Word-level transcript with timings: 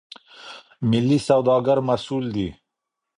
ملي 0.89 1.19
سوداګر 1.27 1.77
مسئول 1.89 2.25
دي. 2.35 2.47